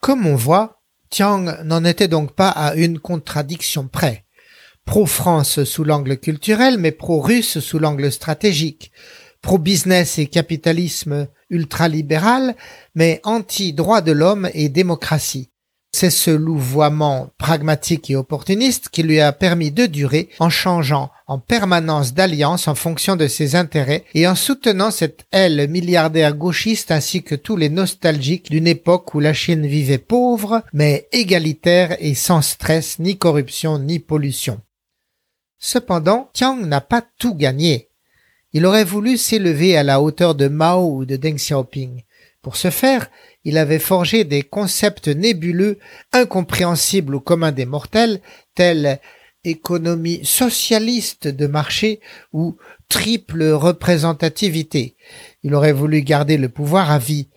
Comme 0.00 0.26
on 0.26 0.36
voit, 0.36 0.82
Tiang 1.10 1.62
n'en 1.64 1.84
était 1.84 2.08
donc 2.08 2.34
pas 2.34 2.50
à 2.50 2.74
une 2.74 2.98
contradiction 2.98 3.88
près. 3.88 4.24
Pro-France 4.84 5.64
sous 5.64 5.84
l'angle 5.84 6.18
culturel, 6.18 6.78
mais 6.78 6.92
pro-russe 6.92 7.58
sous 7.60 7.78
l'angle 7.78 8.10
stratégique. 8.10 8.92
Pro-business 9.42 10.18
et 10.18 10.26
capitalisme 10.26 11.28
ultralibéral, 11.50 12.56
mais 12.94 13.20
anti-droit 13.24 14.00
de 14.00 14.12
l'homme 14.12 14.48
et 14.54 14.68
démocratie. 14.68 15.50
C'est 15.90 16.10
ce 16.10 16.30
louvoiement 16.30 17.30
pragmatique 17.38 18.10
et 18.10 18.16
opportuniste 18.16 18.90
qui 18.90 19.02
lui 19.02 19.20
a 19.20 19.32
permis 19.32 19.70
de 19.70 19.86
durer 19.86 20.28
en 20.38 20.50
changeant 20.50 21.10
en 21.26 21.38
permanence 21.38 22.14
d'alliance 22.14 22.68
en 22.68 22.74
fonction 22.74 23.16
de 23.16 23.26
ses 23.26 23.56
intérêts 23.56 24.04
et 24.14 24.26
en 24.28 24.34
soutenant 24.34 24.90
cette 24.90 25.26
aile 25.32 25.68
milliardaire 25.68 26.34
gauchiste 26.34 26.90
ainsi 26.90 27.22
que 27.22 27.34
tous 27.34 27.56
les 27.56 27.68
nostalgiques 27.68 28.50
d'une 28.50 28.66
époque 28.66 29.14
où 29.14 29.20
la 29.20 29.32
Chine 29.32 29.66
vivait 29.66 29.98
pauvre 29.98 30.62
mais 30.72 31.08
égalitaire 31.12 31.96
et 32.00 32.14
sans 32.14 32.42
stress 32.42 32.98
ni 32.98 33.16
corruption 33.16 33.78
ni 33.78 33.98
pollution. 33.98 34.60
Cependant, 35.58 36.30
Tiang 36.32 36.56
n'a 36.56 36.80
pas 36.80 37.02
tout 37.18 37.34
gagné. 37.34 37.88
Il 38.52 38.64
aurait 38.64 38.84
voulu 38.84 39.16
s'élever 39.16 39.76
à 39.76 39.82
la 39.82 40.00
hauteur 40.00 40.34
de 40.34 40.48
Mao 40.48 40.98
ou 40.98 41.04
de 41.04 41.16
Deng 41.16 41.36
Xiaoping. 41.36 42.02
Pour 42.40 42.56
ce 42.56 42.70
faire, 42.70 43.10
il 43.48 43.56
avait 43.56 43.78
forgé 43.78 44.24
des 44.24 44.42
concepts 44.42 45.08
nébuleux, 45.08 45.78
incompréhensibles 46.12 47.14
au 47.14 47.20
commun 47.20 47.50
des 47.50 47.64
mortels, 47.64 48.20
tels 48.54 49.00
économie 49.42 50.20
socialiste 50.22 51.28
de 51.28 51.46
marché 51.46 52.00
ou 52.34 52.58
triple 52.90 53.42
représentativité. 53.44 54.96
Il 55.42 55.54
aurait 55.54 55.72
voulu 55.72 56.02
garder 56.02 56.36
le 56.36 56.50
pouvoir 56.50 56.90
à 56.90 56.98
vie. 56.98 57.30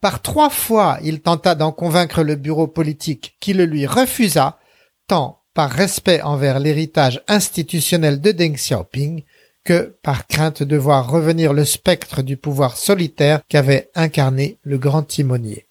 Par 0.00 0.22
trois 0.22 0.50
fois, 0.50 1.00
il 1.02 1.20
tenta 1.20 1.56
d'en 1.56 1.72
convaincre 1.72 2.22
le 2.22 2.36
bureau 2.36 2.68
politique 2.68 3.36
qui 3.40 3.52
le 3.52 3.64
lui 3.64 3.86
refusa, 3.86 4.60
tant 5.08 5.42
par 5.52 5.68
respect 5.68 6.22
envers 6.22 6.60
l'héritage 6.60 7.24
institutionnel 7.26 8.20
de 8.20 8.30
Deng 8.30 8.54
Xiaoping 8.54 9.24
que 9.64 9.96
par 10.02 10.26
crainte 10.26 10.62
de 10.62 10.76
voir 10.76 11.10
revenir 11.10 11.52
le 11.52 11.64
spectre 11.64 12.22
du 12.22 12.36
pouvoir 12.36 12.76
solitaire 12.76 13.40
qu'avait 13.48 13.90
incarné 13.94 14.58
le 14.62 14.78
grand 14.78 15.02
timonier. 15.02 15.66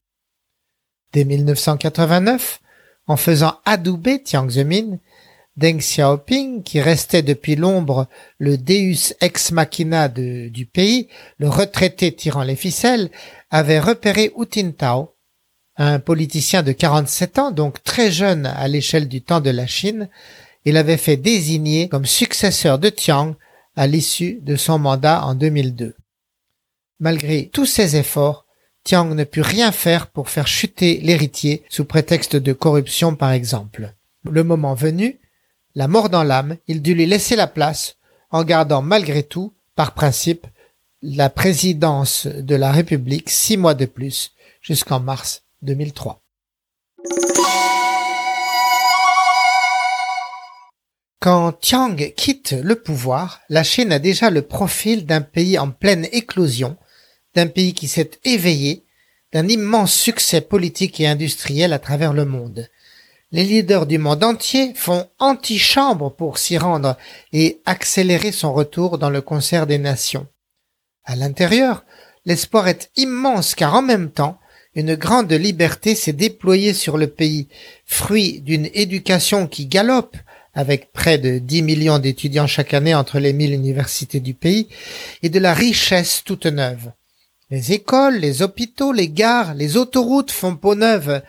Dès 1.13 1.23
1989, 1.23 2.61
en 3.07 3.17
faisant 3.17 3.59
adouber 3.65 4.21
Jiang 4.23 4.49
Zemin, 4.49 4.99
Deng 5.57 5.79
Xiaoping, 5.79 6.63
qui 6.63 6.79
restait 6.79 7.23
depuis 7.23 7.55
l'ombre 7.55 8.07
le 8.37 8.57
deus 8.57 9.13
ex 9.19 9.51
machina 9.51 10.07
du 10.07 10.69
pays, 10.71 11.09
le 11.37 11.49
retraité 11.49 12.15
tirant 12.15 12.43
les 12.43 12.55
ficelles, 12.55 13.09
avait 13.49 13.79
repéré 13.79 14.31
Hu 14.37 14.45
Tintao, 14.45 15.15
un 15.75 15.99
politicien 15.99 16.61
de 16.61 16.71
47 16.71 17.39
ans, 17.39 17.51
donc 17.51 17.83
très 17.83 18.11
jeune 18.11 18.45
à 18.45 18.67
l'échelle 18.67 19.07
du 19.07 19.21
temps 19.21 19.41
de 19.41 19.49
la 19.49 19.65
Chine, 19.65 20.09
et 20.65 20.71
l'avait 20.71 20.97
fait 20.97 21.17
désigner 21.17 21.89
comme 21.89 22.05
successeur 22.05 22.79
de 22.79 22.89
Tiang 22.89 23.35
à 23.79 23.87
l'issue 23.87 24.39
de 24.41 24.57
son 24.57 24.77
mandat 24.77 25.23
en 25.23 25.35
2002. 25.35 25.95
Malgré 26.99 27.47
tous 27.47 27.65
ses 27.65 27.95
efforts, 27.95 28.45
Tiang 28.83 29.15
ne 29.15 29.23
put 29.23 29.39
rien 29.39 29.71
faire 29.71 30.07
pour 30.07 30.27
faire 30.29 30.47
chuter 30.47 30.99
l'héritier 30.99 31.63
sous 31.69 31.85
prétexte 31.85 32.35
de 32.35 32.51
corruption 32.51 33.15
par 33.15 33.31
exemple. 33.31 33.95
Le 34.29 34.43
moment 34.43 34.73
venu, 34.73 35.21
la 35.75 35.87
mort 35.87 36.09
dans 36.09 36.23
l'âme, 36.23 36.57
il 36.67 36.81
dut 36.81 36.93
lui 36.93 37.05
laisser 37.05 37.37
la 37.37 37.47
place 37.47 37.95
en 38.31 38.43
gardant 38.43 38.81
malgré 38.81 39.23
tout, 39.23 39.53
par 39.75 39.93
principe, 39.93 40.45
la 41.01 41.29
présidence 41.29 42.27
de 42.27 42.55
la 42.55 42.73
République 42.73 43.29
six 43.29 43.55
mois 43.55 43.75
de 43.75 43.85
plus 43.85 44.33
jusqu'en 44.61 44.99
mars 44.99 45.43
2003. 45.61 46.21
Quand 51.21 51.51
Tiang 51.51 51.97
quitte 52.15 52.53
le 52.53 52.75
pouvoir, 52.75 53.41
la 53.49 53.63
Chine 53.63 53.91
a 53.91 53.99
déjà 53.99 54.29
le 54.29 54.41
profil 54.41 55.05
d'un 55.05 55.19
pays 55.19 55.59
en 55.59 55.69
pleine 55.69 56.07
éclosion, 56.13 56.77
d'un 57.35 57.47
pays 57.47 57.73
qui 57.73 57.89
s'est 57.89 58.11
éveillé, 58.23 58.85
d'un 59.33 59.49
immense 59.49 59.93
succès 59.93 60.39
politique 60.39 60.97
et 61.01 61.07
industriel 61.07 61.73
à 61.73 61.79
travers 61.79 62.13
le 62.13 62.23
monde. 62.23 62.69
Les 63.31 63.43
leaders 63.43 63.85
du 63.85 63.97
monde 63.97 64.23
entier 64.23 64.73
font 64.75 65.07
antichambre 65.19 66.15
pour 66.15 66.37
s'y 66.37 66.57
rendre 66.57 66.97
et 67.33 67.61
accélérer 67.65 68.31
son 68.31 68.53
retour 68.53 68.97
dans 68.97 69.09
le 69.09 69.21
concert 69.21 69.67
des 69.67 69.77
nations. 69.77 70.25
À 71.03 71.17
l'intérieur, 71.17 71.83
l'espoir 72.23 72.69
est 72.69 72.91
immense 72.95 73.55
car 73.55 73.75
en 73.75 73.81
même 73.81 74.09
temps, 74.09 74.39
une 74.73 74.95
grande 74.95 75.33
liberté 75.33 75.95
s'est 75.95 76.13
déployée 76.13 76.73
sur 76.73 76.97
le 76.97 77.07
pays, 77.07 77.49
fruit 77.85 78.39
d'une 78.39 78.69
éducation 78.73 79.47
qui 79.47 79.65
galope, 79.65 80.15
avec 80.53 80.91
près 80.91 81.17
de 81.17 81.39
10 81.39 81.61
millions 81.61 81.99
d'étudiants 81.99 82.47
chaque 82.47 82.73
année 82.73 82.95
entre 82.95 83.19
les 83.19 83.33
mille 83.33 83.53
universités 83.53 84.19
du 84.19 84.33
pays, 84.33 84.67
et 85.23 85.29
de 85.29 85.39
la 85.39 85.53
richesse 85.53 86.23
toute 86.23 86.45
neuve. 86.45 86.91
Les 87.49 87.71
écoles, 87.71 88.17
les 88.17 88.41
hôpitaux, 88.41 88.91
les 88.91 89.09
gares, 89.09 89.55
les 89.55 89.75
autoroutes 89.75 90.31
font 90.31 90.55
peau 90.55 90.75
neuve. 90.75 91.21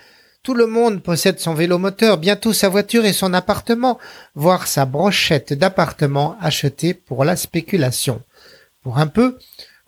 Tout 0.43 0.55
le 0.55 0.67
monde 0.67 1.03
possède 1.03 1.39
son 1.39 1.55
vélo 1.55 1.79
moteur, 1.79 2.19
bientôt 2.19 2.53
sa 2.53 2.69
voiture 2.69 3.05
et 3.05 3.13
son 3.13 3.33
appartement, 3.33 3.99
voire 4.35 4.67
sa 4.67 4.85
brochette 4.85 5.53
d'appartement 5.53 6.37
achetée 6.41 6.95
pour 6.95 7.25
la 7.25 7.37
spéculation. 7.37 8.23
Pour 8.83 8.99
un 8.99 9.07
peu, 9.07 9.39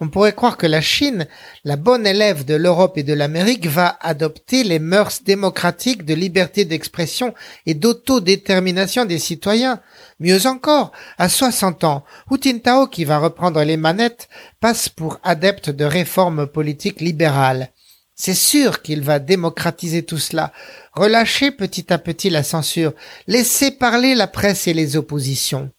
on 0.03 0.09
pourrait 0.09 0.33
croire 0.33 0.57
que 0.57 0.67
la 0.67 0.81
Chine, 0.81 1.29
la 1.63 1.77
bonne 1.77 2.09
élève 2.09 2.45
de 2.45 2.57
l'Europe 2.57 2.99
et 2.99 3.05
de 3.05 3.13
l'Amérique, 3.13 3.69
va 3.69 3.97
adopter 4.01 4.65
les 4.65 4.81
mœurs 4.81 5.23
démocratiques 5.23 6.05
de 6.05 6.13
liberté 6.13 6.65
d'expression 6.65 7.35
et 7.67 7.75
d'autodétermination 7.75 9.05
des 9.05 9.21
citoyens. 9.21 9.81
Mieux 10.19 10.49
encore, 10.49 10.91
à 11.19 11.29
60 11.29 11.85
ans, 11.85 12.03
Hu 12.33 12.37
Jintao, 12.43 12.89
qui 12.89 13.05
va 13.05 13.19
reprendre 13.19 13.63
les 13.63 13.77
manettes, 13.77 14.29
passe 14.59 14.89
pour 14.89 15.21
adepte 15.23 15.71
de 15.71 15.85
réformes 15.85 16.49
politiques 16.49 17.01
libérales. 17.01 17.71
C'est 18.17 18.35
sûr 18.35 18.83
qu'il 18.83 19.03
va 19.03 19.21
démocratiser 19.21 20.03
tout 20.03 20.19
cela, 20.19 20.53
relâcher 20.95 21.53
petit 21.53 21.93
à 21.93 21.99
petit 21.99 22.29
la 22.29 22.43
censure, 22.43 22.93
laisser 23.29 23.71
parler 23.71 24.17
la 24.17 24.27
presse 24.27 24.67
et 24.67 24.75
les 24.75 24.97
oppositions. 24.97 25.71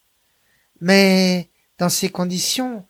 Mais, 0.80 1.50
dans 1.78 1.90
ces 1.90 2.08
conditions, 2.08 2.86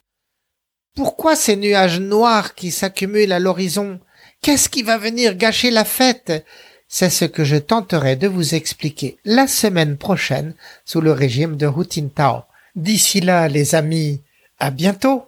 pourquoi 0.96 1.36
ces 1.36 1.56
nuages 1.56 2.00
noirs 2.00 2.56
qui 2.56 2.72
s'accumulent 2.72 3.32
à 3.32 3.40
l'horizon, 3.40 4.00
Qu'est-ce 4.44 4.68
qui 4.68 4.84
va 4.84 4.98
venir 4.98 5.36
gâcher 5.36 5.72
la 5.72 5.86
fête? 5.86 6.46
C'est 6.90 7.10
ce 7.10 7.24
que 7.24 7.46
je 7.46 7.56
tenterai 7.56 8.18
de 8.18 8.28
vous 8.28 8.56
expliquer 8.56 9.18
la 9.24 9.48
semaine 9.48 9.96
prochaine 9.96 10.54
sous 10.84 11.00
le 11.00 11.14
régime 11.14 11.56
de 11.56 11.66
Hu 11.66 12.10
Tao. 12.10 12.42
D'ici 12.76 13.22
là, 13.22 13.48
les 13.48 13.74
amis, 13.74 14.22
à 14.60 14.70
bientôt 14.70 15.24